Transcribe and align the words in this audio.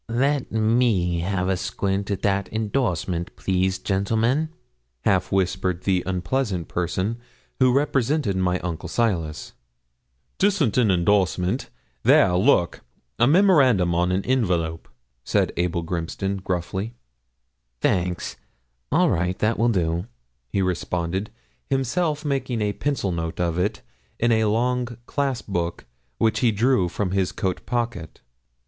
'Let 0.09 0.51
me 0.51 1.19
have 1.19 1.47
a 1.47 1.55
squint 1.55 2.09
at 2.09 2.23
that 2.23 2.47
indorsement, 2.47 3.35
please, 3.35 3.77
gentlemen,' 3.77 4.49
half 5.01 5.31
whispered 5.31 5.83
the 5.83 6.01
unpleasant 6.07 6.67
person 6.67 7.19
who 7.59 7.71
represented 7.71 8.35
my 8.35 8.57
uncle 8.61 8.89
Silas. 8.89 9.53
''Tisn't 10.39 10.75
an 10.79 10.89
indorsement. 10.89 11.69
There, 12.01 12.33
look 12.35 12.81
a 13.19 13.27
memorandum 13.27 13.93
on 13.93 14.11
an 14.11 14.25
envelope,' 14.25 14.89
said 15.23 15.53
Abel 15.55 15.83
Grimston, 15.83 16.37
gruffly. 16.37 16.95
'Thanks 17.81 18.37
all 18.91 19.11
right 19.11 19.37
that 19.37 19.59
will 19.59 19.69
do,' 19.69 20.07
he 20.49 20.63
responded, 20.63 21.29
himself 21.69 22.25
making 22.25 22.59
a 22.59 22.73
pencil 22.73 23.11
note 23.11 23.39
of 23.39 23.59
it, 23.59 23.83
in 24.19 24.31
a 24.31 24.45
long 24.45 24.97
clasp 25.05 25.47
book 25.47 25.85
which 26.17 26.39
he 26.39 26.51
drew 26.51 26.89
from 26.89 27.11
his 27.11 27.31
coat 27.31 27.63
pocket. 27.67 28.21